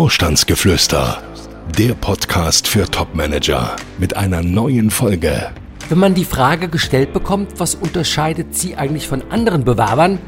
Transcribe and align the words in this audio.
Vorstandsgeflüster, 0.00 1.22
der 1.76 1.92
Podcast 1.92 2.66
für 2.66 2.90
Topmanager 2.90 3.76
mit 3.98 4.16
einer 4.16 4.42
neuen 4.42 4.90
Folge. 4.90 5.50
Wenn 5.90 5.98
man 5.98 6.14
die 6.14 6.24
Frage 6.24 6.68
gestellt 6.68 7.12
bekommt, 7.12 7.60
was 7.60 7.74
unterscheidet 7.74 8.56
Sie 8.56 8.76
eigentlich 8.76 9.06
von 9.06 9.22
anderen 9.30 9.62
Bewerbern, 9.62 10.18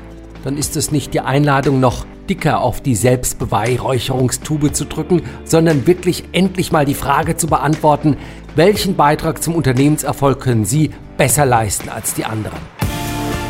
dann 0.44 0.58
ist 0.58 0.76
es 0.76 0.92
nicht 0.92 1.14
die 1.14 1.20
Einladung, 1.20 1.80
noch 1.80 2.04
dicker 2.28 2.60
auf 2.60 2.82
die 2.82 2.94
Selbstbeweihräucherungstube 2.94 4.74
zu 4.74 4.84
drücken, 4.84 5.22
sondern 5.46 5.86
wirklich 5.86 6.24
endlich 6.32 6.70
mal 6.70 6.84
die 6.84 6.92
Frage 6.92 7.38
zu 7.38 7.46
beantworten, 7.46 8.18
welchen 8.54 8.94
Beitrag 8.94 9.42
zum 9.42 9.54
Unternehmenserfolg 9.54 10.38
können 10.38 10.66
Sie 10.66 10.90
besser 11.16 11.46
leisten 11.46 11.88
als 11.88 12.12
die 12.12 12.26
anderen. 12.26 12.58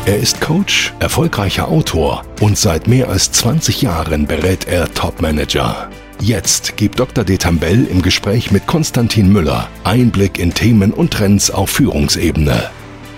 Er 0.05 0.19
ist 0.19 0.39
Coach, 0.39 0.93
erfolgreicher 0.99 1.67
Autor 1.67 2.23
und 2.39 2.57
seit 2.57 2.87
mehr 2.87 3.09
als 3.09 3.33
20 3.33 3.81
Jahren 3.81 4.25
berät 4.25 4.69
er 4.69 4.93
Topmanager. 4.93 5.89
Jetzt 6.23 6.77
gibt 6.77 7.01
Dr. 7.01 7.25
Detambell 7.25 7.83
im 7.83 8.01
Gespräch 8.01 8.49
mit 8.49 8.65
Konstantin 8.65 9.33
Müller 9.33 9.67
Einblick 9.83 10.39
in 10.39 10.53
Themen 10.53 10.93
und 10.93 11.11
Trends 11.11 11.51
auf 11.51 11.69
Führungsebene. 11.71 12.69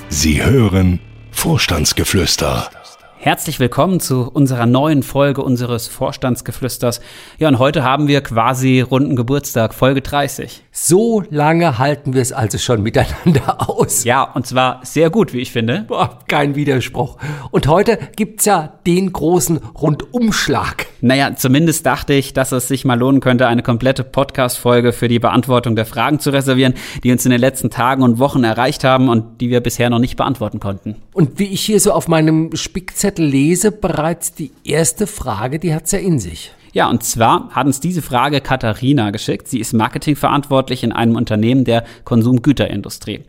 Sie 0.09 0.43
hören 0.43 0.99
Vorstandsgeflüster 1.29 2.67
Herzlich 3.25 3.59
willkommen 3.59 3.99
zu 3.99 4.29
unserer 4.31 4.65
neuen 4.65 5.03
Folge 5.03 5.43
unseres 5.43 5.87
Vorstandsgeflüsters. 5.87 6.99
Ja, 7.37 7.47
und 7.47 7.59
heute 7.59 7.83
haben 7.83 8.07
wir 8.07 8.21
quasi 8.21 8.81
runden 8.81 9.15
Geburtstag, 9.15 9.75
Folge 9.75 10.01
30. 10.01 10.63
So 10.77 11.23
lange 11.29 11.77
halten 11.77 12.13
wir 12.13 12.21
es 12.21 12.33
also 12.33 12.57
schon 12.57 12.83
miteinander 12.83 13.69
aus. 13.69 14.03
Ja, 14.03 14.23
und 14.23 14.45
zwar 14.45 14.81
sehr 14.83 15.09
gut, 15.09 15.31
wie 15.31 15.39
ich 15.39 15.53
finde. 15.53 15.85
Boah, 15.87 16.19
kein 16.27 16.55
Widerspruch. 16.55 17.15
Und 17.51 17.67
heute 17.67 17.97
gibt's 18.17 18.43
ja 18.43 18.77
den 18.85 19.13
großen 19.13 19.57
Rundumschlag. 19.57 20.87
Naja, 20.99 21.33
zumindest 21.33 21.85
dachte 21.85 22.11
ich, 22.11 22.33
dass 22.33 22.51
es 22.51 22.67
sich 22.67 22.83
mal 22.83 22.99
lohnen 22.99 23.21
könnte, 23.21 23.47
eine 23.47 23.63
komplette 23.63 24.03
Podcast-Folge 24.03 24.91
für 24.91 25.07
die 25.07 25.19
Beantwortung 25.19 25.77
der 25.77 25.85
Fragen 25.85 26.19
zu 26.19 26.31
reservieren, 26.31 26.73
die 27.05 27.11
uns 27.13 27.23
in 27.23 27.31
den 27.31 27.39
letzten 27.39 27.69
Tagen 27.69 28.03
und 28.03 28.19
Wochen 28.19 28.43
erreicht 28.43 28.83
haben 28.83 29.07
und 29.07 29.39
die 29.39 29.49
wir 29.49 29.61
bisher 29.61 29.89
noch 29.89 29.99
nicht 29.99 30.17
beantworten 30.17 30.59
konnten. 30.59 30.97
Und 31.13 31.39
wie 31.39 31.45
ich 31.45 31.61
hier 31.61 31.79
so 31.79 31.93
auf 31.93 32.09
meinem 32.09 32.53
Spickzettel 32.53 32.95
Zettel 32.95 33.25
lese, 33.27 33.71
bereits 33.71 34.33
die 34.33 34.51
erste 34.65 35.07
Frage, 35.07 35.57
die 35.57 35.73
hat's 35.73 35.93
ja 35.93 35.99
in 35.99 36.19
sich. 36.19 36.51
Ja, 36.75 36.89
und 36.89 37.03
zwar 37.03 37.51
hat 37.51 37.67
uns 37.67 37.79
diese 37.79 38.01
Frage 38.01 38.41
Katharina 38.41 39.11
geschickt. 39.11 39.47
Sie 39.47 39.61
ist 39.61 39.71
marketingverantwortlich 39.71 40.83
in 40.83 40.91
einem 40.91 41.15
Unternehmen 41.15 41.63
der 41.63 41.85
Konsumgüterindustrie. 42.03 43.21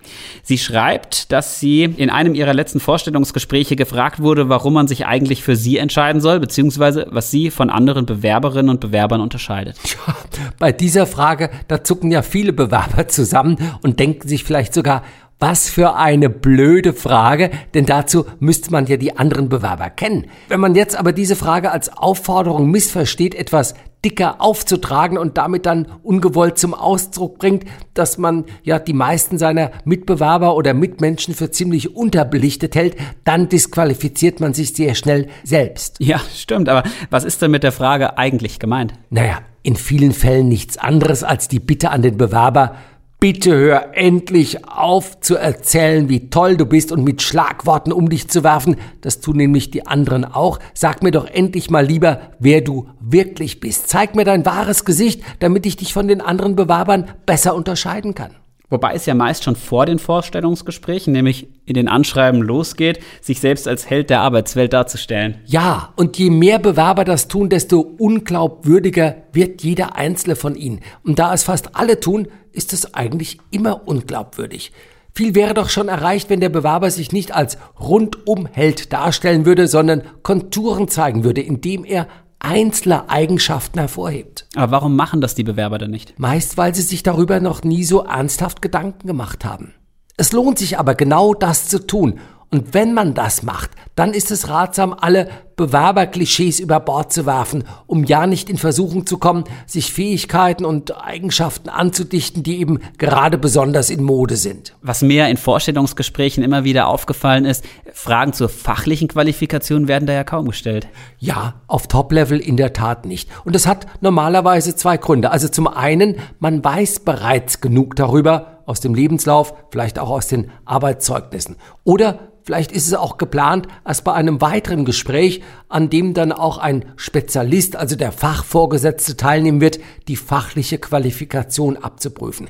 Sie 0.42 0.58
schreibt, 0.58 1.30
dass 1.30 1.60
sie 1.60 1.84
in 1.84 2.10
einem 2.10 2.34
ihrer 2.34 2.54
letzten 2.54 2.80
Vorstellungsgespräche 2.80 3.76
gefragt 3.76 4.18
wurde, 4.18 4.48
warum 4.48 4.72
man 4.72 4.88
sich 4.88 5.06
eigentlich 5.06 5.44
für 5.44 5.54
sie 5.54 5.78
entscheiden 5.78 6.20
soll, 6.20 6.40
beziehungsweise 6.40 7.06
was 7.10 7.30
sie 7.30 7.52
von 7.52 7.70
anderen 7.70 8.04
Bewerberinnen 8.04 8.68
und 8.68 8.80
Bewerbern 8.80 9.20
unterscheidet. 9.20 9.76
Ja, 9.84 10.16
bei 10.58 10.72
dieser 10.72 11.06
Frage, 11.06 11.50
da 11.68 11.84
zucken 11.84 12.10
ja 12.10 12.22
viele 12.22 12.52
Bewerber 12.52 13.06
zusammen 13.06 13.58
und 13.80 14.00
denken 14.00 14.26
sich 14.26 14.42
vielleicht 14.42 14.74
sogar, 14.74 15.04
was 15.38 15.68
für 15.68 15.96
eine 15.96 16.30
blöde 16.30 16.92
Frage, 16.92 17.50
denn 17.74 17.84
dazu 17.84 18.24
müsste 18.38 18.70
man 18.72 18.86
ja 18.86 18.96
die 18.96 19.16
anderen 19.16 19.48
Bewerber 19.48 19.90
kennen. 19.90 20.26
Wenn 20.48 20.60
man 20.60 20.74
jetzt 20.74 20.96
aber 20.96 21.12
diese 21.12 21.36
Frage 21.36 21.70
als 21.70 21.94
Aufforderung 21.96 22.70
missversteht, 22.70 23.34
etwas 23.34 23.74
dicker 24.04 24.40
aufzutragen 24.40 25.18
und 25.18 25.36
damit 25.36 25.66
dann 25.66 25.88
ungewollt 26.02 26.58
zum 26.58 26.74
Ausdruck 26.74 27.38
bringt, 27.38 27.64
dass 27.92 28.18
man 28.18 28.44
ja 28.62 28.78
die 28.78 28.92
meisten 28.92 29.36
seiner 29.36 29.72
Mitbewerber 29.84 30.54
oder 30.54 30.74
Mitmenschen 30.74 31.34
für 31.34 31.50
ziemlich 31.50 31.96
unterbelichtet 31.96 32.76
hält, 32.76 32.96
dann 33.24 33.48
disqualifiziert 33.48 34.38
man 34.38 34.54
sich 34.54 34.74
sehr 34.74 34.94
schnell 34.94 35.28
selbst. 35.42 35.96
Ja, 35.98 36.20
stimmt, 36.34 36.68
aber 36.68 36.84
was 37.10 37.24
ist 37.24 37.42
denn 37.42 37.50
mit 37.50 37.64
der 37.64 37.72
Frage 37.72 38.16
eigentlich 38.16 38.60
gemeint? 38.60 38.94
Naja, 39.10 39.40
in 39.62 39.74
vielen 39.74 40.12
Fällen 40.12 40.48
nichts 40.48 40.78
anderes 40.78 41.24
als 41.24 41.48
die 41.48 41.58
Bitte 41.58 41.90
an 41.90 42.02
den 42.02 42.16
Bewerber, 42.16 42.76
Bitte 43.18 43.56
hör 43.56 43.94
endlich 43.94 44.68
auf 44.68 45.20
zu 45.20 45.36
erzählen, 45.36 46.10
wie 46.10 46.28
toll 46.28 46.58
du 46.58 46.66
bist 46.66 46.92
und 46.92 47.02
mit 47.02 47.22
Schlagworten 47.22 47.90
um 47.90 48.10
dich 48.10 48.28
zu 48.28 48.44
werfen. 48.44 48.76
Das 49.00 49.20
tun 49.20 49.38
nämlich 49.38 49.70
die 49.70 49.86
anderen 49.86 50.26
auch. 50.26 50.58
Sag 50.74 51.02
mir 51.02 51.12
doch 51.12 51.26
endlich 51.26 51.70
mal 51.70 51.84
lieber, 51.84 52.20
wer 52.38 52.60
du 52.60 52.88
wirklich 53.00 53.58
bist. 53.58 53.88
Zeig 53.88 54.14
mir 54.14 54.24
dein 54.24 54.44
wahres 54.44 54.84
Gesicht, 54.84 55.22
damit 55.38 55.64
ich 55.64 55.76
dich 55.76 55.94
von 55.94 56.08
den 56.08 56.20
anderen 56.20 56.56
Bewerbern 56.56 57.08
besser 57.24 57.54
unterscheiden 57.54 58.14
kann. 58.14 58.32
Wobei 58.68 58.94
es 58.94 59.06
ja 59.06 59.14
meist 59.14 59.44
schon 59.44 59.54
vor 59.54 59.86
den 59.86 60.00
Vorstellungsgesprächen, 60.00 61.12
nämlich 61.12 61.48
in 61.66 61.74
den 61.74 61.86
Anschreiben 61.88 62.42
losgeht, 62.42 62.98
sich 63.20 63.38
selbst 63.38 63.68
als 63.68 63.88
Held 63.88 64.10
der 64.10 64.20
Arbeitswelt 64.20 64.72
darzustellen. 64.72 65.40
Ja, 65.44 65.92
und 65.94 66.18
je 66.18 66.30
mehr 66.30 66.58
Bewerber 66.58 67.04
das 67.04 67.28
tun, 67.28 67.48
desto 67.48 67.80
unglaubwürdiger 67.80 69.16
wird 69.32 69.62
jeder 69.62 69.94
einzelne 69.94 70.34
von 70.34 70.56
ihnen. 70.56 70.80
Und 71.04 71.20
da 71.20 71.32
es 71.32 71.44
fast 71.44 71.76
alle 71.76 72.00
tun, 72.00 72.26
ist 72.50 72.72
es 72.72 72.94
eigentlich 72.94 73.38
immer 73.52 73.86
unglaubwürdig. 73.86 74.72
Viel 75.14 75.34
wäre 75.34 75.54
doch 75.54 75.70
schon 75.70 75.88
erreicht, 75.88 76.28
wenn 76.28 76.40
der 76.40 76.48
Bewerber 76.50 76.90
sich 76.90 77.12
nicht 77.12 77.34
als 77.34 77.56
Rundumheld 77.80 78.92
darstellen 78.92 79.46
würde, 79.46 79.68
sondern 79.68 80.02
Konturen 80.22 80.88
zeigen 80.88 81.24
würde, 81.24 81.40
indem 81.40 81.84
er 81.84 82.08
einzelne 82.38 83.08
Eigenschaften 83.08 83.78
hervorhebt. 83.78 84.46
Aber 84.54 84.72
warum 84.72 84.96
machen 84.96 85.20
das 85.20 85.34
die 85.34 85.44
Bewerber 85.44 85.78
denn 85.78 85.90
nicht? 85.90 86.18
Meist, 86.18 86.56
weil 86.56 86.74
sie 86.74 86.82
sich 86.82 87.02
darüber 87.02 87.40
noch 87.40 87.62
nie 87.62 87.84
so 87.84 88.04
ernsthaft 88.04 88.62
Gedanken 88.62 89.06
gemacht 89.06 89.44
haben. 89.44 89.74
Es 90.16 90.32
lohnt 90.32 90.58
sich 90.58 90.78
aber 90.78 90.94
genau 90.94 91.34
das 91.34 91.68
zu 91.68 91.86
tun 91.86 92.18
und 92.56 92.72
wenn 92.72 92.94
man 92.94 93.12
das 93.12 93.42
macht, 93.42 93.72
dann 93.96 94.14
ist 94.14 94.30
es 94.30 94.48
ratsam, 94.48 94.96
alle 94.98 95.28
Bewerberklischees 95.56 96.58
über 96.58 96.80
Bord 96.80 97.12
zu 97.12 97.26
werfen, 97.26 97.64
um 97.86 98.04
ja 98.04 98.26
nicht 98.26 98.48
in 98.48 98.56
Versuchung 98.56 99.04
zu 99.04 99.18
kommen, 99.18 99.44
sich 99.66 99.92
Fähigkeiten 99.92 100.64
und 100.64 100.96
Eigenschaften 100.96 101.68
anzudichten, 101.68 102.42
die 102.42 102.58
eben 102.58 102.78
gerade 102.96 103.36
besonders 103.36 103.90
in 103.90 104.02
Mode 104.02 104.36
sind. 104.36 104.74
Was 104.80 105.02
mir 105.02 105.28
in 105.28 105.36
Vorstellungsgesprächen 105.36 106.42
immer 106.42 106.64
wieder 106.64 106.88
aufgefallen 106.88 107.44
ist, 107.44 107.62
Fragen 107.92 108.32
zur 108.32 108.48
fachlichen 108.48 109.08
Qualifikation 109.08 109.86
werden 109.86 110.06
da 110.06 110.14
ja 110.14 110.24
kaum 110.24 110.48
gestellt. 110.48 110.88
Ja, 111.18 111.56
auf 111.66 111.88
Top-Level 111.88 112.40
in 112.40 112.56
der 112.56 112.72
Tat 112.72 113.04
nicht. 113.04 113.28
Und 113.44 113.54
das 113.54 113.66
hat 113.66 113.86
normalerweise 114.00 114.76
zwei 114.76 114.96
Gründe. 114.96 115.30
Also 115.30 115.48
zum 115.48 115.66
einen, 115.66 116.16
man 116.38 116.64
weiß 116.64 117.00
bereits 117.00 117.60
genug 117.60 117.96
darüber, 117.96 118.62
aus 118.64 118.80
dem 118.80 118.94
Lebenslauf, 118.94 119.52
vielleicht 119.70 119.98
auch 119.98 120.08
aus 120.08 120.26
den 120.26 120.50
Arbeitszeugnissen. 120.64 121.56
Oder 121.84 122.32
Vielleicht 122.46 122.70
ist 122.70 122.86
es 122.86 122.94
auch 122.94 123.18
geplant, 123.18 123.66
als 123.82 124.02
bei 124.02 124.12
einem 124.12 124.40
weiteren 124.40 124.84
Gespräch, 124.84 125.42
an 125.68 125.90
dem 125.90 126.14
dann 126.14 126.30
auch 126.30 126.58
ein 126.58 126.84
Spezialist, 126.94 127.74
also 127.74 127.96
der 127.96 128.12
Fachvorgesetzte 128.12 129.16
teilnehmen 129.16 129.60
wird, 129.60 129.80
die 130.06 130.14
fachliche 130.14 130.78
Qualifikation 130.78 131.76
abzuprüfen. 131.76 132.48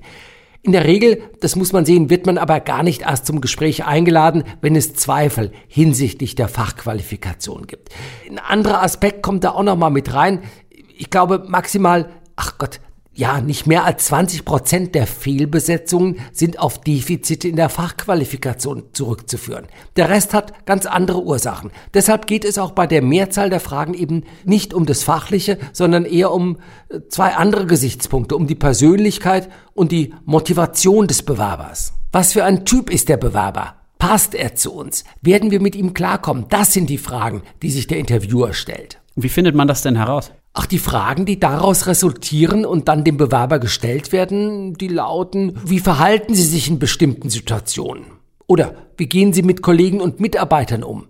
In 0.61 0.73
der 0.73 0.85
Regel, 0.85 1.23
das 1.41 1.57
muss 1.57 1.73
man 1.73 1.87
sehen, 1.87 2.11
wird 2.11 2.27
man 2.27 2.37
aber 2.37 2.61
gar 2.61 2.83
nicht 2.83 3.03
erst 3.03 3.25
zum 3.25 3.41
Gespräch 3.41 3.87
eingeladen, 3.87 4.45
wenn 4.61 4.77
es 4.77 4.93
Zweifel 4.93 5.51
hinsichtlich 5.67 6.35
der 6.35 6.49
Fachqualifikation 6.49 7.67
gibt. 7.67 7.89
Ein 8.29 8.39
anderer 8.39 8.83
Aspekt 8.83 9.23
kommt 9.23 9.45
da 9.45 9.53
auch 9.53 9.63
noch 9.63 9.77
mal 9.77 9.89
mit 9.89 10.13
rein. 10.13 10.43
Ich 10.99 11.09
glaube 11.09 11.45
maximal, 11.49 12.11
ach 12.35 12.59
Gott, 12.59 12.81
ja, 13.17 13.41
nicht 13.41 13.67
mehr 13.67 13.85
als 13.85 14.07
20 14.07 14.45
Prozent 14.45 14.95
der 14.95 15.07
Fehlbesetzungen 15.07 16.21
sind 16.33 16.59
auf 16.59 16.83
Defizite 16.83 17.49
in 17.49 17.57
der 17.57 17.71
Fachqualifikation 17.71 18.85
zurückzuführen. 18.93 19.67
Der 19.97 20.11
Rest 20.11 20.35
hat 20.35 20.67
ganz 20.67 20.85
andere 20.85 21.23
Ursachen. 21.23 21.71
Deshalb 21.95 22.27
geht 22.27 22.45
es 22.45 22.59
auch 22.59 22.73
bei 22.73 22.87
der 22.87 23.01
Mehrzahl 23.01 23.49
der 23.49 23.61
Fragen 23.61 23.95
eben 23.95 24.25
nicht 24.45 24.75
um 24.75 24.85
das 24.85 25.03
Fachliche, 25.03 25.59
sondern 25.73 26.05
eher 26.05 26.31
um 26.31 26.59
äh, 26.91 27.01
zwei 27.09 27.35
andere 27.35 27.65
Gesichtspunkte, 27.67 28.37
um 28.37 28.47
die 28.47 28.55
Persönlichkeit 28.55 29.49
und 29.73 29.93
die 29.93 30.13
Motivation 30.27 31.07
des 31.07 31.23
Bewerbers. 31.23 31.95
Was 32.13 32.35
für 32.35 32.45
ein 32.45 32.67
Typ 32.67 32.91
ist 32.91 33.09
der 33.09 33.17
Bewerber? 33.17 33.77
Passt 33.99 34.35
er 34.35 34.55
zu 34.55 34.75
uns? 34.75 35.05
Werden 35.23 35.51
wir 35.51 35.63
mit 35.63 35.75
ihm 35.75 35.95
klarkommen? 35.95 36.47
Das 36.51 36.75
sind 36.75 36.91
die 36.91 36.99
Fragen, 36.99 37.43
die 37.63 37.71
sich 37.71 37.87
der 37.87 37.99
Interviewer 37.99 38.53
stellt. 38.53 39.01
Wie 39.15 39.31
findet 39.31 39.55
man 39.55 39.69
das 39.69 39.81
denn 39.81 39.97
heraus? 39.97 40.33
Ach, 40.59 40.65
die 40.65 40.79
Fragen, 40.79 41.27
die 41.27 41.39
daraus 41.39 41.87
resultieren 41.87 42.65
und 42.65 42.89
dann 42.89 43.05
dem 43.05 43.19
Bewerber 43.19 43.59
gestellt 43.59 44.11
werden, 44.11 44.73
die 44.73 44.89
lauten, 44.89 45.53
wie 45.67 45.81
verhalten 45.81 46.35
Sie 46.35 46.45
sich 46.45 46.67
in 46.69 46.79
bestimmten 46.79 47.29
Situationen? 47.29 48.07
Oder 48.47 48.75
wie 48.97 49.07
gehen 49.07 49.35
Sie 49.35 49.43
mit 49.43 49.61
Kollegen 49.61 50.01
und 50.01 50.19
Mitarbeitern 50.19 50.83
um? 50.83 51.09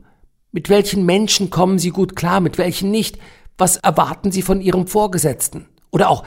Mit 0.51 0.69
welchen 0.69 1.07
Menschen 1.07 1.49
kommen 1.49 1.79
Sie 1.79 1.91
gut 1.91 2.17
klar, 2.17 2.41
mit 2.41 2.59
welchen 2.59 2.91
nicht? 2.91 3.19
Was 3.57 3.77
erwarten 3.77 4.33
Sie 4.33 4.43
von 4.43 4.61
Ihrem 4.61 4.89
Vorgesetzten? 4.89 5.67
Oder 5.93 6.11
auch, 6.11 6.25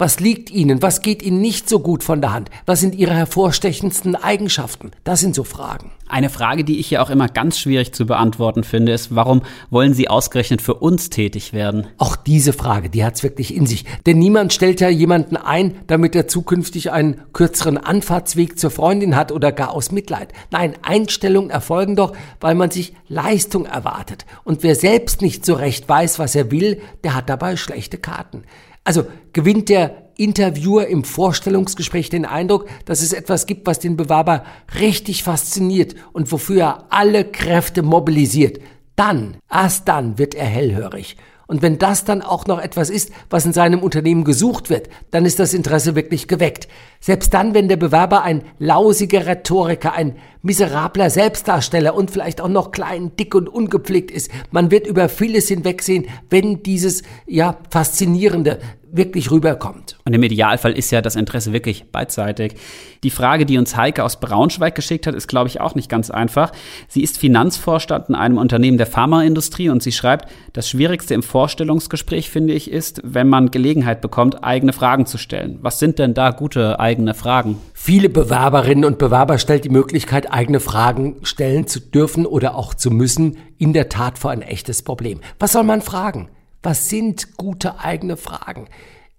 was 0.00 0.18
liegt 0.18 0.50
Ihnen? 0.50 0.82
Was 0.82 1.02
geht 1.02 1.22
Ihnen 1.22 1.40
nicht 1.40 1.68
so 1.68 1.78
gut 1.78 2.02
von 2.02 2.20
der 2.20 2.32
Hand? 2.32 2.50
Was 2.64 2.80
sind 2.80 2.94
Ihre 2.94 3.14
hervorstechendsten 3.14 4.16
Eigenschaften? 4.16 4.92
Das 5.04 5.20
sind 5.20 5.34
so 5.34 5.44
Fragen. 5.44 5.92
Eine 6.08 6.30
Frage, 6.30 6.64
die 6.64 6.80
ich 6.80 6.90
ja 6.90 7.02
auch 7.02 7.10
immer 7.10 7.28
ganz 7.28 7.58
schwierig 7.60 7.92
zu 7.92 8.04
beantworten 8.04 8.64
finde, 8.64 8.92
ist, 8.92 9.14
warum 9.14 9.42
wollen 9.68 9.94
Sie 9.94 10.08
ausgerechnet 10.08 10.60
für 10.60 10.74
uns 10.74 11.08
tätig 11.08 11.52
werden? 11.52 11.86
Auch 11.98 12.16
diese 12.16 12.52
Frage, 12.52 12.90
die 12.90 13.04
hat's 13.04 13.22
wirklich 13.22 13.54
in 13.54 13.66
sich. 13.66 13.84
Denn 14.06 14.18
niemand 14.18 14.52
stellt 14.52 14.80
ja 14.80 14.88
jemanden 14.88 15.36
ein, 15.36 15.76
damit 15.86 16.16
er 16.16 16.26
zukünftig 16.26 16.90
einen 16.90 17.20
kürzeren 17.32 17.78
Anfahrtsweg 17.78 18.58
zur 18.58 18.70
Freundin 18.70 19.14
hat 19.14 19.30
oder 19.30 19.52
gar 19.52 19.70
aus 19.70 19.92
Mitleid. 19.92 20.32
Nein, 20.50 20.74
Einstellungen 20.82 21.50
erfolgen 21.50 21.94
doch, 21.94 22.12
weil 22.40 22.56
man 22.56 22.72
sich 22.72 22.94
Leistung 23.06 23.66
erwartet. 23.66 24.24
Und 24.42 24.64
wer 24.64 24.74
selbst 24.74 25.22
nicht 25.22 25.46
so 25.46 25.54
recht 25.54 25.88
weiß, 25.88 26.18
was 26.18 26.34
er 26.34 26.50
will, 26.50 26.80
der 27.04 27.14
hat 27.14 27.28
dabei 27.28 27.54
schlechte 27.54 27.98
Karten. 27.98 28.42
Also 28.84 29.06
gewinnt 29.32 29.68
der 29.68 30.10
Interviewer 30.16 30.86
im 30.86 31.04
Vorstellungsgespräch 31.04 32.10
den 32.10 32.26
Eindruck, 32.26 32.68
dass 32.84 33.00
es 33.00 33.12
etwas 33.12 33.46
gibt, 33.46 33.66
was 33.66 33.78
den 33.78 33.96
Bewerber 33.96 34.44
richtig 34.78 35.22
fasziniert 35.22 35.94
und 36.12 36.30
wofür 36.30 36.60
er 36.60 36.86
alle 36.90 37.24
Kräfte 37.24 37.82
mobilisiert. 37.82 38.60
Dann, 38.96 39.38
erst 39.50 39.88
dann 39.88 40.18
wird 40.18 40.34
er 40.34 40.44
hellhörig. 40.44 41.16
Und 41.50 41.62
wenn 41.62 41.78
das 41.78 42.04
dann 42.04 42.22
auch 42.22 42.46
noch 42.46 42.60
etwas 42.60 42.90
ist, 42.90 43.10
was 43.28 43.44
in 43.44 43.52
seinem 43.52 43.82
Unternehmen 43.82 44.22
gesucht 44.22 44.70
wird, 44.70 44.88
dann 45.10 45.24
ist 45.24 45.40
das 45.40 45.52
Interesse 45.52 45.96
wirklich 45.96 46.28
geweckt. 46.28 46.68
Selbst 47.00 47.34
dann, 47.34 47.54
wenn 47.54 47.66
der 47.66 47.76
Bewerber 47.76 48.22
ein 48.22 48.42
lausiger 48.60 49.26
Rhetoriker, 49.26 49.92
ein 49.92 50.14
miserabler 50.42 51.10
Selbstdarsteller 51.10 51.96
und 51.96 52.12
vielleicht 52.12 52.40
auch 52.40 52.48
noch 52.48 52.70
klein, 52.70 53.16
dick 53.18 53.34
und 53.34 53.48
ungepflegt 53.48 54.12
ist, 54.12 54.30
man 54.52 54.70
wird 54.70 54.86
über 54.86 55.08
vieles 55.08 55.48
hinwegsehen, 55.48 56.06
wenn 56.30 56.62
dieses, 56.62 57.02
ja, 57.26 57.56
faszinierende, 57.68 58.60
wirklich 58.92 59.30
rüberkommt. 59.30 59.98
Und 60.04 60.14
im 60.14 60.22
Idealfall 60.22 60.72
ist 60.72 60.90
ja 60.90 61.02
das 61.02 61.16
Interesse 61.16 61.52
wirklich 61.52 61.90
beidseitig. 61.90 62.54
Die 63.02 63.10
Frage, 63.10 63.46
die 63.46 63.58
uns 63.58 63.76
Heike 63.76 64.04
aus 64.04 64.20
Braunschweig 64.20 64.74
geschickt 64.74 65.06
hat, 65.06 65.14
ist, 65.14 65.28
glaube 65.28 65.48
ich, 65.48 65.60
auch 65.60 65.74
nicht 65.74 65.88
ganz 65.88 66.10
einfach. 66.10 66.52
Sie 66.88 67.02
ist 67.02 67.18
Finanzvorstand 67.18 68.08
in 68.08 68.14
einem 68.14 68.38
Unternehmen 68.38 68.78
der 68.78 68.86
Pharmaindustrie 68.86 69.68
und 69.68 69.82
sie 69.82 69.92
schreibt, 69.92 70.28
das 70.52 70.68
Schwierigste 70.68 71.14
im 71.14 71.22
Vorstellungsgespräch, 71.22 72.30
finde 72.30 72.54
ich, 72.54 72.70
ist, 72.70 73.00
wenn 73.04 73.28
man 73.28 73.50
Gelegenheit 73.50 74.00
bekommt, 74.00 74.44
eigene 74.44 74.72
Fragen 74.72 75.06
zu 75.06 75.18
stellen. 75.18 75.58
Was 75.62 75.78
sind 75.78 75.98
denn 75.98 76.14
da 76.14 76.30
gute 76.30 76.80
eigene 76.80 77.14
Fragen? 77.14 77.58
Viele 77.72 78.08
Bewerberinnen 78.08 78.84
und 78.84 78.98
Bewerber 78.98 79.38
stellt 79.38 79.64
die 79.64 79.70
Möglichkeit, 79.70 80.32
eigene 80.32 80.60
Fragen 80.60 81.16
stellen 81.22 81.66
zu 81.66 81.80
dürfen 81.80 82.26
oder 82.26 82.54
auch 82.54 82.74
zu 82.74 82.90
müssen, 82.90 83.38
in 83.58 83.72
der 83.72 83.88
Tat 83.88 84.18
vor 84.18 84.30
ein 84.30 84.42
echtes 84.42 84.82
Problem. 84.82 85.20
Was 85.38 85.52
soll 85.52 85.64
man 85.64 85.82
fragen? 85.82 86.28
Was 86.62 86.88
sind 86.88 87.36
gute 87.36 87.80
eigene 87.80 88.16
Fragen? 88.16 88.66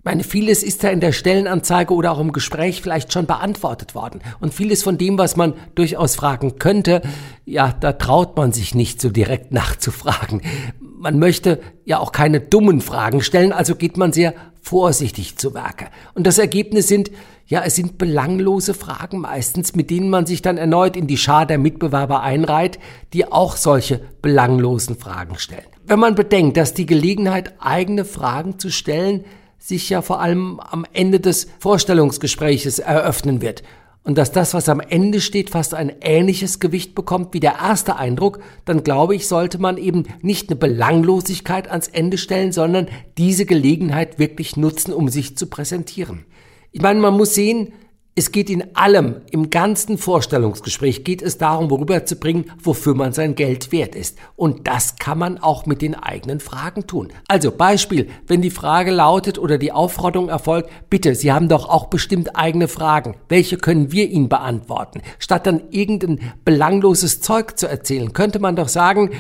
Ich 0.02 0.06
meine, 0.06 0.24
vieles 0.24 0.64
ist 0.64 0.82
ja 0.82 0.90
in 0.90 1.00
der 1.00 1.12
Stellenanzeige 1.12 1.94
oder 1.94 2.12
auch 2.12 2.20
im 2.20 2.32
Gespräch 2.32 2.82
vielleicht 2.82 3.14
schon 3.14 3.28
beantwortet 3.28 3.94
worden. 3.94 4.22
Und 4.40 4.54
vieles 4.54 4.82
von 4.82 4.98
dem, 4.98 5.20
was 5.20 5.36
man 5.36 5.54
durchaus 5.76 6.16
fragen 6.16 6.58
könnte, 6.58 7.04
ja, 7.46 7.72
da 7.72 7.94
traut 7.94 8.36
man 8.36 8.52
sich 8.52 8.74
nicht 8.74 9.00
so 9.00 9.10
direkt 9.10 9.52
nachzufragen. 9.52 10.42
Man 10.80 11.20
möchte 11.20 11.60
ja 11.86 12.00
auch 12.00 12.12
keine 12.12 12.40
dummen 12.40 12.82
Fragen 12.82 13.22
stellen, 13.22 13.54
also 13.54 13.76
geht 13.76 13.98
man 13.98 14.12
sehr 14.12 14.34
vorsichtig 14.62 15.38
zu 15.38 15.54
Werke. 15.54 15.88
Und 16.14 16.26
das 16.26 16.38
Ergebnis 16.38 16.88
sind, 16.88 17.12
ja, 17.48 17.64
es 17.64 17.76
sind 17.76 17.98
belanglose 17.98 18.74
Fragen 18.74 19.20
meistens, 19.20 19.76
mit 19.76 19.90
denen 19.90 20.10
man 20.10 20.26
sich 20.26 20.42
dann 20.42 20.58
erneut 20.58 20.96
in 20.96 21.08
die 21.08 21.18
Schar 21.18 21.46
der 21.46 21.58
Mitbewerber 21.58 22.22
einreiht, 22.22 22.80
die 23.14 23.32
auch 23.32 23.56
solche 23.56 24.00
belanglosen 24.22 24.98
Fragen 24.98 25.38
stellen. 25.38 25.71
Wenn 25.92 26.00
man 26.00 26.16
bedenkt, 26.16 26.56
dass 26.56 26.74
die 26.74 26.86
Gelegenheit, 26.86 27.56
eigene 27.60 28.06
Fragen 28.06 28.58
zu 28.58 28.70
stellen, 28.70 29.26
sich 29.58 29.90
ja 29.90 30.02
vor 30.02 30.22
allem 30.22 30.62
am 30.62 30.86
Ende 30.94 31.20
des 31.20 31.50
Vorstellungsgespräches 31.60 32.80
eröffnen 32.80 33.42
wird 33.42 33.62
und 34.06 34.18
dass 34.18 34.32
das, 34.32 34.54
was 34.54 34.70
am 34.70 34.80
Ende 34.80 35.20
steht, 35.20 35.50
fast 35.50 35.74
ein 35.74 35.92
ähnliches 36.00 36.62
Gewicht 36.62 36.96
bekommt 36.96 37.34
wie 37.34 37.42
der 37.42 37.56
erste 37.62 37.98
Eindruck, 37.98 38.40
dann 38.64 38.84
glaube 38.84 39.16
ich, 39.16 39.28
sollte 39.28 39.58
man 39.58 39.76
eben 39.76 40.06
nicht 40.22 40.50
eine 40.50 40.56
Belanglosigkeit 40.56 41.70
ans 41.70 41.90
Ende 41.90 42.18
stellen, 42.18 42.54
sondern 42.54 42.88
diese 43.18 43.46
Gelegenheit 43.46 44.18
wirklich 44.18 44.56
nutzen, 44.56 44.94
um 44.94 45.10
sich 45.10 45.36
zu 45.36 45.48
präsentieren. 45.48 46.24
Ich 46.72 46.82
meine, 46.82 47.02
man 47.02 47.18
muss 47.18 47.36
sehen, 47.36 47.74
es 48.14 48.34
geht 48.34 48.50
in 48.50 48.76
allem, 48.76 49.22
im 49.32 49.50
ganzen 49.50 49.98
Vorstellungsgespräch 49.98 51.06
geht 51.06 51.22
es 51.22 51.38
darum, 51.38 51.70
worüber 51.70 52.06
zu 52.06 52.18
bringen, 52.18 52.52
wofür 52.62 52.94
man 52.94 53.14
sein 53.14 53.36
Geld 53.36 53.72
wert 53.72 53.96
ist. 53.96 54.18
Und 54.36 54.68
das 54.68 54.98
kann 54.98 55.18
man 55.18 55.38
auch 55.38 55.66
mit 55.66 55.82
den 55.82 55.96
eigenen 55.96 56.42
Fragen 56.42 56.88
tun. 56.88 57.14
Also 57.30 57.52
Beispiel, 57.52 58.10
wenn 58.28 58.42
die 58.42 58.50
Frage 58.50 58.92
lautet 58.92 59.40
oder 59.40 59.58
die 59.58 59.72
Aufforderung 59.72 60.28
erfolgt, 60.28 60.70
bitte, 60.90 61.16
Sie 61.16 61.32
haben 61.32 61.48
doch 61.48 61.70
auch 61.70 61.86
bestimmt 61.86 62.36
eigene 62.36 62.68
Fragen. 62.68 63.16
Welche 63.30 63.56
können 63.56 63.94
wir 63.94 64.10
Ihnen 64.10 64.28
beantworten? 64.28 65.02
Statt 65.18 65.48
dann 65.48 65.62
irgendein 65.70 66.20
belangloses 66.44 67.22
Zeug 67.22 67.58
zu 67.58 67.68
erzählen, 67.68 68.12
könnte 68.12 68.40
man 68.40 68.58
doch 68.58 68.68
sagen, 68.68 69.12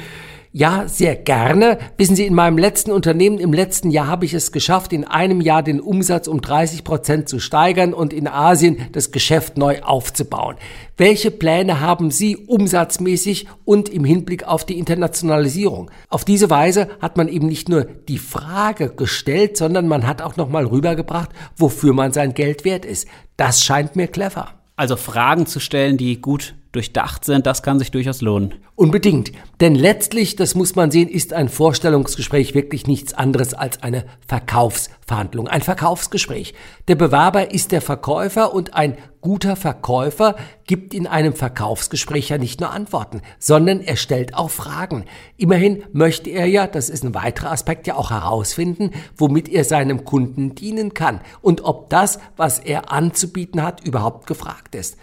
ja, 0.53 0.89
sehr 0.89 1.15
gerne. 1.15 1.79
Wissen 1.95 2.17
Sie, 2.17 2.25
in 2.25 2.33
meinem 2.33 2.57
letzten 2.57 2.91
Unternehmen 2.91 3.39
im 3.39 3.53
letzten 3.53 3.89
Jahr 3.89 4.07
habe 4.07 4.25
ich 4.25 4.33
es 4.33 4.51
geschafft, 4.51 4.91
in 4.91 5.05
einem 5.05 5.39
Jahr 5.39 5.63
den 5.63 5.79
Umsatz 5.79 6.27
um 6.27 6.41
30 6.41 6.83
Prozent 6.83 7.29
zu 7.29 7.39
steigern 7.39 7.93
und 7.93 8.11
in 8.11 8.27
Asien 8.27 8.89
das 8.91 9.11
Geschäft 9.11 9.57
neu 9.57 9.81
aufzubauen. 9.81 10.57
Welche 10.97 11.31
Pläne 11.31 11.79
haben 11.79 12.11
Sie 12.11 12.35
umsatzmäßig 12.35 13.47
und 13.63 13.87
im 13.87 14.03
Hinblick 14.03 14.43
auf 14.45 14.65
die 14.65 14.77
Internationalisierung? 14.77 15.89
Auf 16.09 16.25
diese 16.25 16.49
Weise 16.49 16.89
hat 16.99 17.15
man 17.15 17.29
eben 17.29 17.47
nicht 17.47 17.69
nur 17.69 17.85
die 17.85 18.17
Frage 18.17 18.89
gestellt, 18.89 19.55
sondern 19.55 19.87
man 19.87 20.05
hat 20.05 20.21
auch 20.21 20.35
nochmal 20.35 20.65
rübergebracht, 20.65 21.29
wofür 21.55 21.93
man 21.93 22.11
sein 22.11 22.33
Geld 22.33 22.65
wert 22.65 22.83
ist. 22.83 23.07
Das 23.37 23.63
scheint 23.63 23.95
mir 23.95 24.07
clever. 24.07 24.49
Also 24.75 24.97
Fragen 24.97 25.45
zu 25.45 25.61
stellen, 25.61 25.95
die 25.95 26.19
gut 26.19 26.55
durchdacht 26.71 27.25
sind, 27.25 27.45
das 27.45 27.63
kann 27.63 27.79
sich 27.79 27.91
durchaus 27.91 28.21
lohnen. 28.21 28.55
Unbedingt. 28.75 29.31
Denn 29.59 29.75
letztlich, 29.75 30.35
das 30.35 30.55
muss 30.55 30.75
man 30.75 30.89
sehen, 30.89 31.09
ist 31.09 31.33
ein 31.33 31.49
Vorstellungsgespräch 31.49 32.55
wirklich 32.55 32.87
nichts 32.87 33.13
anderes 33.13 33.53
als 33.53 33.83
eine 33.83 34.05
Verkaufsverhandlung, 34.25 35.47
ein 35.47 35.61
Verkaufsgespräch. 35.61 36.53
Der 36.87 36.95
Bewerber 36.95 37.51
ist 37.51 37.71
der 37.71 37.81
Verkäufer 37.81 38.53
und 38.53 38.73
ein 38.73 38.97
guter 39.19 39.55
Verkäufer 39.55 40.35
gibt 40.65 40.93
in 40.93 41.05
einem 41.05 41.33
Verkaufsgespräch 41.33 42.29
ja 42.29 42.37
nicht 42.37 42.59
nur 42.59 42.71
Antworten, 42.71 43.21
sondern 43.37 43.81
er 43.81 43.97
stellt 43.97 44.33
auch 44.33 44.49
Fragen. 44.49 45.05
Immerhin 45.37 45.83
möchte 45.91 46.29
er 46.29 46.47
ja, 46.47 46.65
das 46.67 46.89
ist 46.89 47.03
ein 47.03 47.13
weiterer 47.13 47.51
Aspekt, 47.51 47.85
ja 47.85 47.95
auch 47.95 48.09
herausfinden, 48.09 48.91
womit 49.15 49.47
er 49.49 49.63
seinem 49.63 50.05
Kunden 50.05 50.55
dienen 50.55 50.93
kann 50.93 51.21
und 51.41 51.63
ob 51.65 51.89
das, 51.89 52.19
was 52.37 52.59
er 52.59 52.91
anzubieten 52.91 53.61
hat, 53.61 53.85
überhaupt 53.85 54.25
gefragt 54.25 54.73
ist. 54.73 54.97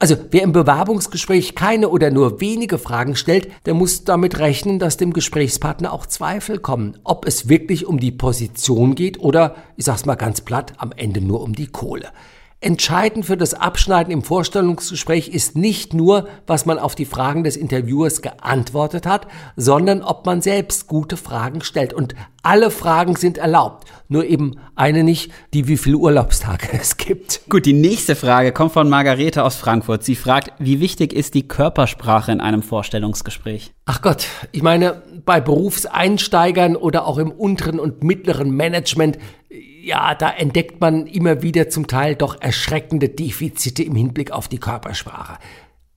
Also 0.00 0.16
wer 0.30 0.42
im 0.42 0.52
Bewerbungsgespräch 0.52 1.56
keine 1.56 1.88
oder 1.88 2.12
nur 2.12 2.40
wenige 2.40 2.78
Fragen 2.78 3.16
stellt, 3.16 3.50
der 3.66 3.74
muss 3.74 4.04
damit 4.04 4.38
rechnen, 4.38 4.78
dass 4.78 4.96
dem 4.96 5.12
Gesprächspartner 5.12 5.92
auch 5.92 6.06
Zweifel 6.06 6.60
kommen, 6.60 6.96
ob 7.02 7.26
es 7.26 7.48
wirklich 7.48 7.84
um 7.84 7.98
die 7.98 8.12
Position 8.12 8.94
geht 8.94 9.18
oder, 9.18 9.56
ich 9.76 9.86
sag's 9.86 10.06
mal 10.06 10.14
ganz 10.14 10.40
platt, 10.40 10.74
am 10.76 10.92
Ende 10.92 11.20
nur 11.20 11.40
um 11.42 11.52
die 11.52 11.66
Kohle. 11.66 12.10
Entscheidend 12.60 13.24
für 13.24 13.36
das 13.36 13.54
Abschneiden 13.54 14.12
im 14.12 14.24
Vorstellungsgespräch 14.24 15.28
ist 15.28 15.54
nicht 15.54 15.94
nur, 15.94 16.26
was 16.44 16.66
man 16.66 16.80
auf 16.80 16.96
die 16.96 17.04
Fragen 17.04 17.44
des 17.44 17.56
Interviewers 17.56 18.20
geantwortet 18.20 19.06
hat, 19.06 19.28
sondern 19.54 20.02
ob 20.02 20.26
man 20.26 20.42
selbst 20.42 20.88
gute 20.88 21.16
Fragen 21.16 21.60
stellt. 21.60 21.92
Und 21.92 22.16
alle 22.42 22.72
Fragen 22.72 23.14
sind 23.14 23.38
erlaubt, 23.38 23.86
nur 24.08 24.24
eben 24.24 24.56
eine 24.74 25.04
nicht, 25.04 25.30
die 25.54 25.68
wie 25.68 25.76
viele 25.76 25.98
Urlaubstage 25.98 26.68
es 26.80 26.96
gibt. 26.96 27.42
Gut, 27.48 27.64
die 27.64 27.72
nächste 27.74 28.16
Frage 28.16 28.50
kommt 28.50 28.72
von 28.72 28.88
Margarete 28.88 29.44
aus 29.44 29.54
Frankfurt. 29.54 30.02
Sie 30.02 30.16
fragt, 30.16 30.52
wie 30.58 30.80
wichtig 30.80 31.12
ist 31.12 31.34
die 31.34 31.46
Körpersprache 31.46 32.32
in 32.32 32.40
einem 32.40 32.62
Vorstellungsgespräch? 32.62 33.72
Ach 33.86 34.02
Gott, 34.02 34.26
ich 34.50 34.62
meine, 34.62 35.02
bei 35.24 35.40
Berufseinsteigern 35.40 36.74
oder 36.74 37.06
auch 37.06 37.18
im 37.18 37.30
unteren 37.30 37.78
und 37.78 38.02
mittleren 38.02 38.50
Management 38.50 39.16
ja, 39.88 40.14
da 40.14 40.30
entdeckt 40.30 40.80
man 40.82 41.06
immer 41.06 41.42
wieder 41.42 41.70
zum 41.70 41.86
Teil 41.86 42.14
doch 42.14 42.40
erschreckende 42.40 43.08
Defizite 43.08 43.82
im 43.82 43.94
Hinblick 43.94 44.30
auf 44.30 44.46
die 44.46 44.60
Körpersprache. 44.60 45.38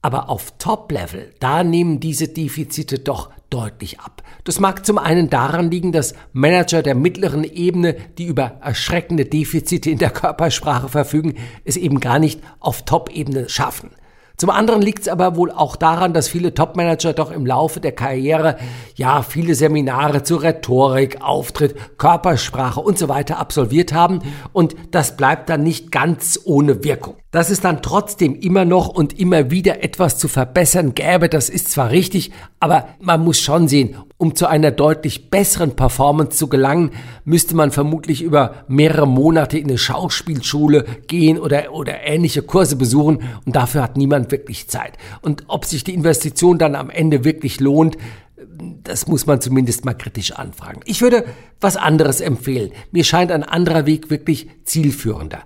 Aber 0.01 0.29
auf 0.29 0.53
Top-Level, 0.57 1.33
da 1.39 1.63
nehmen 1.63 1.99
diese 1.99 2.29
Defizite 2.29 2.99
doch 2.99 3.31
deutlich 3.49 3.99
ab. 3.99 4.23
Das 4.45 4.61
mag 4.61 4.85
zum 4.85 4.97
einen 4.97 5.29
daran 5.29 5.69
liegen, 5.69 5.91
dass 5.91 6.15
Manager 6.31 6.81
der 6.81 6.95
mittleren 6.95 7.43
Ebene, 7.43 7.97
die 8.17 8.25
über 8.25 8.59
erschreckende 8.63 9.25
Defizite 9.25 9.91
in 9.91 9.97
der 9.97 10.09
Körpersprache 10.09 10.87
verfügen, 10.87 11.35
es 11.65 11.75
eben 11.75 11.99
gar 11.99 12.17
nicht 12.17 12.39
auf 12.61 12.83
Top-Ebene 12.85 13.49
schaffen. 13.49 13.91
Zum 14.37 14.49
anderen 14.49 14.81
liegt 14.81 15.03
es 15.03 15.07
aber 15.07 15.35
wohl 15.35 15.51
auch 15.51 15.75
daran, 15.75 16.13
dass 16.13 16.27
viele 16.27 16.53
Topmanager 16.53 17.13
doch 17.13 17.31
im 17.31 17.45
Laufe 17.45 17.79
der 17.79 17.91
Karriere 17.91 18.57
ja 18.95 19.21
viele 19.21 19.55
Seminare 19.55 20.23
zur 20.23 20.43
Rhetorik, 20.43 21.21
Auftritt, 21.21 21.75
Körpersprache 21.97 22.79
und 22.79 22.97
so 22.97 23.07
weiter 23.09 23.39
absolviert 23.39 23.93
haben 23.93 24.21
und 24.53 24.75
das 24.91 25.15
bleibt 25.15 25.49
dann 25.49 25.63
nicht 25.63 25.91
ganz 25.91 26.39
ohne 26.43 26.83
Wirkung. 26.83 27.20
Dass 27.31 27.49
es 27.49 27.61
dann 27.61 27.81
trotzdem 27.81 28.35
immer 28.35 28.65
noch 28.65 28.89
und 28.89 29.17
immer 29.17 29.51
wieder 29.51 29.83
etwas 29.85 30.17
zu 30.17 30.27
verbessern 30.27 30.93
gäbe, 30.95 31.29
das 31.29 31.49
ist 31.49 31.71
zwar 31.71 31.89
richtig, 31.89 32.31
aber 32.59 32.89
man 32.99 33.23
muss 33.23 33.39
schon 33.39 33.69
sehen, 33.69 33.95
um 34.17 34.35
zu 34.35 34.47
einer 34.47 34.71
deutlich 34.71 35.29
besseren 35.29 35.77
Performance 35.77 36.37
zu 36.37 36.49
gelangen, 36.49 36.91
müsste 37.23 37.55
man 37.55 37.71
vermutlich 37.71 38.21
über 38.21 38.65
mehrere 38.67 39.07
Monate 39.07 39.57
in 39.57 39.69
eine 39.69 39.77
Schauspielschule 39.77 40.85
gehen 41.07 41.39
oder, 41.39 41.71
oder 41.71 42.03
ähnliche 42.03 42.41
Kurse 42.41 42.75
besuchen 42.75 43.23
und 43.45 43.55
dafür 43.55 43.83
hat 43.83 43.95
niemand 43.95 44.29
wirklich 44.31 44.67
Zeit. 44.67 44.97
Und 45.21 45.45
ob 45.47 45.63
sich 45.63 45.85
die 45.85 45.93
Investition 45.93 46.57
dann 46.57 46.75
am 46.75 46.89
Ende 46.89 47.23
wirklich 47.23 47.61
lohnt, 47.61 47.97
das 48.83 49.07
muss 49.07 49.25
man 49.25 49.39
zumindest 49.39 49.85
mal 49.85 49.93
kritisch 49.93 50.33
anfragen. 50.33 50.81
Ich 50.83 51.01
würde 51.01 51.23
was 51.61 51.77
anderes 51.77 52.19
empfehlen. 52.19 52.71
Mir 52.91 53.05
scheint 53.05 53.31
ein 53.31 53.43
anderer 53.43 53.85
Weg 53.85 54.09
wirklich 54.09 54.49
zielführender. 54.65 55.39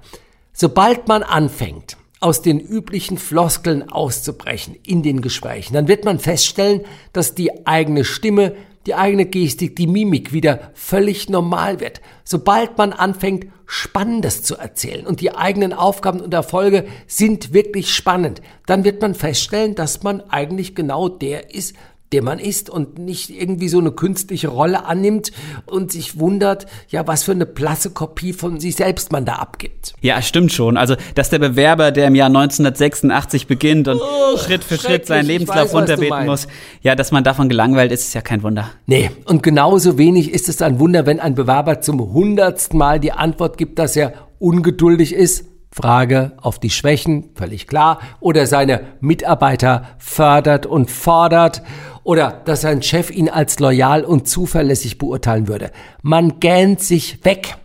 Sobald 0.57 1.09
man 1.09 1.21
anfängt, 1.21 1.97
aus 2.21 2.41
den 2.41 2.62
üblichen 2.62 3.17
Floskeln 3.17 3.91
auszubrechen 3.91 4.77
in 4.88 5.03
den 5.03 5.19
Gesprächen, 5.19 5.74
dann 5.74 5.89
wird 5.89 6.05
man 6.05 6.17
feststellen, 6.17 6.79
dass 7.12 7.35
die 7.35 7.67
eigene 7.67 8.05
Stimme, 8.05 8.55
die 8.85 8.95
eigene 8.95 9.25
Gestik, 9.25 9.75
die 9.75 9.85
Mimik 9.85 10.31
wieder 10.31 10.71
völlig 10.74 11.27
normal 11.27 11.81
wird. 11.81 12.00
Sobald 12.24 12.77
man 12.77 12.93
anfängt, 12.93 13.47
Spannendes 13.65 14.43
zu 14.43 14.55
erzählen 14.55 15.05
und 15.05 15.19
die 15.19 15.35
eigenen 15.35 15.74
Aufgaben 15.74 16.21
und 16.21 16.33
Erfolge 16.33 16.85
sind 17.05 17.51
wirklich 17.51 17.93
spannend, 17.93 18.41
dann 18.65 18.85
wird 18.85 19.01
man 19.01 19.13
feststellen, 19.13 19.75
dass 19.75 20.03
man 20.03 20.21
eigentlich 20.21 20.74
genau 20.74 21.09
der 21.09 21.53
ist, 21.53 21.75
der 22.15 22.24
man 22.24 22.39
ist 22.39 22.69
und 22.69 22.98
nicht 22.98 23.29
irgendwie 23.29 23.67
so 23.67 23.77
eine 23.77 23.91
künstliche 23.91 24.48
Rolle 24.48 24.86
annimmt 24.86 25.34
und 25.65 25.91
sich 25.91 26.17
wundert, 26.17 26.65
ja, 26.88 27.05
was 27.07 27.24
für 27.24 27.34
eine 27.34 27.45
blasse 27.45 27.89
Kopie 27.89 28.31
von 28.31 28.57
sich 28.57 28.77
selbst 28.77 29.12
man 29.12 29.25
da 29.25 29.34
abgibt. 29.34 29.95
Ja, 30.00 30.22
stimmt 30.22 30.53
schon. 30.53 30.77
Also, 30.77 30.95
dass 31.13 31.29
der 31.29 31.39
Bewerber, 31.39 31.91
der 31.91 32.07
im 32.07 32.15
Jahr 32.15 32.27
1986 32.27 33.48
beginnt 33.48 33.89
und 33.89 34.00
oh, 34.00 34.38
Schritt 34.38 34.63
für 34.63 34.77
Schritt 34.77 35.07
seinen 35.07 35.25
Lebenslauf 35.25 35.74
runterbeten 35.74 36.25
muss, 36.25 36.48
ja, 36.81 36.95
dass 36.95 37.12
man 37.12 37.25
davon 37.25 37.50
gelangweilt 37.50 37.91
ist, 37.91 38.03
ist 38.03 38.13
ja 38.13 38.22
kein 38.22 38.43
Wunder. 38.43 38.72
Nee, 38.86 39.12
und 39.25 39.43
genauso 39.43 39.98
wenig 39.98 40.31
ist 40.31 40.48
es 40.48 40.62
ein 40.62 40.79
Wunder, 40.79 41.05
wenn 41.05 41.19
ein 41.19 41.36
Bewerber 41.36 41.81
zum 41.81 42.00
hundertsten 42.13 42.79
Mal 42.79 43.01
die 43.01 43.12
Antwort 43.12 43.57
gibt, 43.57 43.77
dass 43.77 43.98
er 43.98 44.13
ungeduldig 44.39 45.13
ist 45.13 45.43
Frage 45.75 46.31
auf 46.38 46.57
die 46.57 46.69
Schwächen, 46.69 47.31
völlig 47.36 47.67
klar, 47.67 48.00
oder 48.22 48.48
seine 48.48 48.79
Mitarbeiter 49.01 49.84
fördert 49.98 50.65
und 50.65 50.89
fordert, 50.89 51.63
oder 52.05 52.41
dass 52.45 52.62
sein 52.62 52.81
Chef 52.81 53.12
ihn 53.12 53.29
als 53.29 53.59
loyal 53.59 54.05
und 54.05 54.29
zuverlässig 54.29 54.97
beurteilen 54.97 55.50
würde. 55.50 55.71
Man 56.01 56.39
gähnt 56.39 56.79
sich 56.79 57.25
weg. 57.25 57.57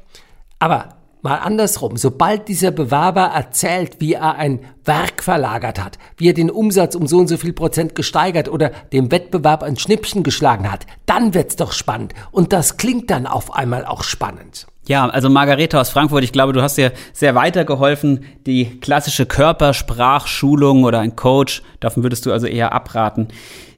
Aber 0.59 0.97
mal 1.23 1.37
andersrum, 1.37 1.99
sobald 1.99 2.49
dieser 2.49 2.71
Bewerber 2.71 3.27
erzählt, 3.35 3.97
wie 4.01 4.15
er 4.15 4.37
ein 4.37 4.61
Werk 4.85 5.23
verlagert 5.23 5.83
hat, 5.83 5.99
wie 6.17 6.31
er 6.31 6.35
den 6.35 6.51
Umsatz 6.51 6.95
um 6.95 7.07
so 7.07 7.19
und 7.19 7.29
so 7.29 7.37
viel 7.37 7.53
Prozent 7.53 7.95
gesteigert 7.95 8.49
oder 8.49 8.71
dem 8.93 9.13
Wettbewerb 9.13 9.63
ein 9.63 9.77
Schnippchen 9.77 10.23
geschlagen 10.23 10.73
hat, 10.73 10.87
dann 11.05 11.35
wird's 11.35 11.57
doch 11.57 11.73
spannend. 11.73 12.15
Und 12.33 12.55
das 12.55 12.79
klingt 12.79 13.11
dann 13.11 13.27
auf 13.27 13.55
einmal 13.55 13.85
auch 13.85 14.03
spannend. 14.03 14.67
Ja, 14.89 15.07
also 15.07 15.29
Margarete 15.29 15.79
aus 15.79 15.91
Frankfurt, 15.91 16.25
ich 16.25 16.33
glaube, 16.33 16.55
du 16.55 16.63
hast 16.63 16.79
dir 16.79 16.93
sehr 17.13 17.35
weitergeholfen. 17.35 18.25
Die 18.47 18.81
klassische 18.81 19.27
Körpersprachschulung 19.27 20.85
oder 20.85 21.01
ein 21.01 21.15
Coach, 21.15 21.63
davon 21.79 22.03
würdest 22.03 22.25
du 22.25 22.33
also 22.33 22.47
eher 22.47 22.73
abraten. 22.73 23.29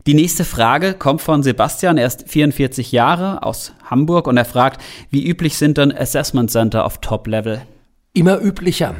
Die 0.06 0.14
nächste 0.14 0.44
Frage 0.44 0.94
kommt 0.94 1.22
von 1.22 1.44
Sebastian, 1.44 1.96
er 1.96 2.08
ist 2.08 2.28
44 2.28 2.90
Jahre 2.90 3.44
aus 3.44 3.72
Hamburg 3.84 4.26
und 4.26 4.36
er 4.36 4.44
fragt, 4.44 4.82
wie 5.10 5.24
üblich 5.24 5.56
sind 5.56 5.78
denn 5.78 5.96
Assessment 5.96 6.50
Center 6.50 6.84
auf 6.84 6.98
Top-Level? 6.98 7.62
Immer 8.12 8.40
üblicher. 8.40 8.96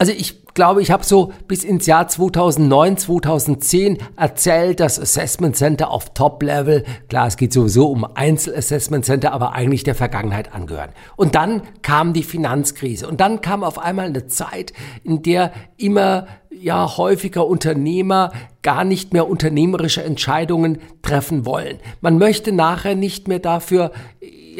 Also 0.00 0.14
ich 0.16 0.46
glaube, 0.54 0.80
ich 0.80 0.90
habe 0.90 1.04
so 1.04 1.30
bis 1.46 1.62
ins 1.62 1.84
Jahr 1.84 2.08
2009, 2.08 2.96
2010 2.96 3.98
erzählt, 4.16 4.80
das 4.80 4.98
Assessment 4.98 5.56
Center 5.56 5.90
auf 5.90 6.14
Top-Level, 6.14 6.84
klar, 7.10 7.26
es 7.26 7.36
geht 7.36 7.52
sowieso 7.52 7.88
um 7.88 8.06
Einzel-Assessment 8.14 9.04
Center, 9.04 9.34
aber 9.34 9.52
eigentlich 9.52 9.84
der 9.84 9.94
Vergangenheit 9.94 10.54
angehören. 10.54 10.88
Und 11.16 11.34
dann 11.34 11.60
kam 11.82 12.14
die 12.14 12.22
Finanzkrise 12.22 13.06
und 13.06 13.20
dann 13.20 13.42
kam 13.42 13.62
auf 13.62 13.78
einmal 13.78 14.06
eine 14.06 14.26
Zeit, 14.26 14.72
in 15.04 15.22
der 15.22 15.52
immer 15.76 16.28
ja 16.50 16.96
häufiger 16.96 17.46
Unternehmer 17.46 18.32
gar 18.62 18.84
nicht 18.84 19.12
mehr 19.12 19.28
unternehmerische 19.28 20.02
Entscheidungen 20.02 20.78
treffen 21.02 21.44
wollen. 21.44 21.78
Man 22.00 22.16
möchte 22.16 22.52
nachher 22.52 22.94
nicht 22.94 23.28
mehr 23.28 23.38
dafür 23.38 23.92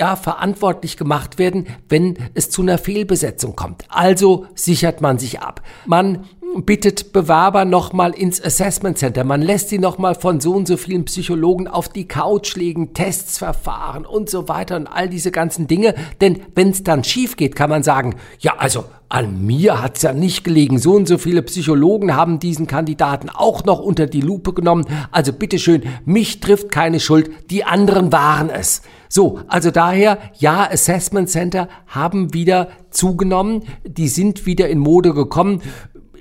ja, 0.00 0.16
verantwortlich 0.16 0.96
gemacht 0.96 1.38
werden, 1.38 1.66
wenn 1.90 2.16
es 2.32 2.48
zu 2.48 2.62
einer 2.62 2.78
Fehlbesetzung 2.78 3.54
kommt. 3.54 3.84
Also 3.90 4.46
sichert 4.54 5.02
man 5.02 5.18
sich 5.18 5.40
ab. 5.40 5.60
Man 5.84 6.24
bittet 6.64 7.12
Bewerber 7.12 7.66
nochmal 7.66 8.12
ins 8.12 8.42
Assessment 8.42 8.96
Center. 8.96 9.24
Man 9.24 9.42
lässt 9.42 9.68
sie 9.68 9.78
nochmal 9.78 10.14
von 10.14 10.40
so 10.40 10.54
und 10.54 10.66
so 10.66 10.78
vielen 10.78 11.04
Psychologen 11.04 11.68
auf 11.68 11.90
die 11.90 12.08
Couch 12.08 12.56
legen, 12.56 12.94
Tests 12.94 13.36
verfahren 13.36 14.06
und 14.06 14.30
so 14.30 14.48
weiter 14.48 14.76
und 14.76 14.86
all 14.86 15.10
diese 15.10 15.30
ganzen 15.30 15.66
Dinge. 15.66 15.94
Denn 16.22 16.40
wenn 16.54 16.70
es 16.70 16.82
dann 16.82 17.04
schief 17.04 17.36
geht, 17.36 17.54
kann 17.54 17.68
man 17.68 17.82
sagen, 17.82 18.16
ja, 18.38 18.54
also 18.56 18.86
an 19.10 19.44
mir 19.44 19.82
hat's 19.82 20.00
ja 20.00 20.14
nicht 20.14 20.44
gelegen. 20.44 20.78
So 20.78 20.94
und 20.94 21.08
so 21.08 21.18
viele 21.18 21.42
Psychologen 21.42 22.16
haben 22.16 22.38
diesen 22.38 22.66
Kandidaten 22.66 23.28
auch 23.28 23.64
noch 23.64 23.80
unter 23.80 24.06
die 24.06 24.22
Lupe 24.22 24.54
genommen. 24.54 24.86
Also 25.10 25.34
bitteschön, 25.34 25.82
mich 26.06 26.40
trifft 26.40 26.72
keine 26.72 27.00
Schuld, 27.00 27.30
die 27.50 27.64
anderen 27.64 28.12
waren 28.12 28.48
es. 28.48 28.80
So, 29.12 29.40
also 29.48 29.72
daher, 29.72 30.18
ja, 30.38 30.70
Assessment 30.70 31.28
Center 31.28 31.68
haben 31.88 32.32
wieder 32.32 32.68
zugenommen, 32.90 33.64
die 33.84 34.06
sind 34.06 34.46
wieder 34.46 34.68
in 34.68 34.78
Mode 34.78 35.12
gekommen. 35.14 35.62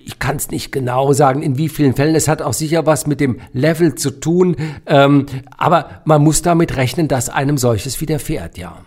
Ich 0.03 0.17
kann 0.17 0.37
es 0.37 0.49
nicht 0.49 0.71
genau 0.71 1.13
sagen, 1.13 1.43
in 1.43 1.55
wie 1.55 1.69
vielen 1.69 1.93
Fällen. 1.93 2.15
Es 2.15 2.27
hat 2.27 2.41
auch 2.41 2.53
sicher 2.53 2.87
was 2.87 3.05
mit 3.05 3.19
dem 3.19 3.41
Level 3.53 3.93
zu 3.93 4.09
tun. 4.09 4.55
Ähm, 4.87 5.27
aber 5.55 6.01
man 6.05 6.23
muss 6.23 6.41
damit 6.41 6.77
rechnen, 6.77 7.07
dass 7.07 7.29
einem 7.29 7.59
solches 7.59 8.01
widerfährt, 8.01 8.57
ja. 8.57 8.79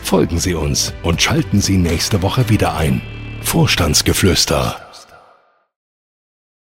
Folgen 0.02 0.38
Sie 0.38 0.54
uns 0.54 0.92
und 1.02 1.22
schalten 1.22 1.62
Sie 1.62 1.78
nächste 1.78 2.20
Woche 2.22 2.50
wieder 2.50 2.76
ein. 2.76 3.00
Vorstandsgeflüster 3.42 4.81